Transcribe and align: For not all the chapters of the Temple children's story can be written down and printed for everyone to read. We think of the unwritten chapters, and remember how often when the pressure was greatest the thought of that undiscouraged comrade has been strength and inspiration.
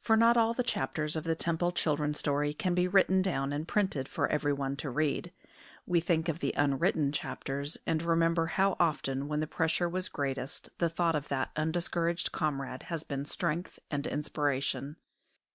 For 0.00 0.16
not 0.16 0.38
all 0.38 0.54
the 0.54 0.62
chapters 0.62 1.16
of 1.16 1.24
the 1.24 1.34
Temple 1.34 1.70
children's 1.72 2.18
story 2.18 2.54
can 2.54 2.74
be 2.74 2.88
written 2.88 3.20
down 3.20 3.52
and 3.52 3.68
printed 3.68 4.08
for 4.08 4.26
everyone 4.26 4.74
to 4.76 4.88
read. 4.88 5.34
We 5.84 6.00
think 6.00 6.30
of 6.30 6.38
the 6.38 6.54
unwritten 6.56 7.12
chapters, 7.12 7.76
and 7.86 8.00
remember 8.02 8.46
how 8.46 8.74
often 8.80 9.28
when 9.28 9.40
the 9.40 9.46
pressure 9.46 9.86
was 9.86 10.08
greatest 10.08 10.70
the 10.78 10.88
thought 10.88 11.14
of 11.14 11.28
that 11.28 11.50
undiscouraged 11.56 12.32
comrade 12.32 12.84
has 12.84 13.04
been 13.04 13.26
strength 13.26 13.78
and 13.90 14.06
inspiration. 14.06 14.96